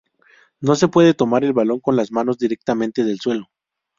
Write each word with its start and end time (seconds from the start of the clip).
No 0.61 0.73
se 0.73 0.87
puede 0.87 1.13
tomar 1.13 1.43
el 1.43 1.53
balón 1.53 1.79
con 1.79 1.95
las 1.95 2.11
manos 2.11 2.39
directamente 2.39 3.03
del 3.03 3.19
suelo. 3.19 3.49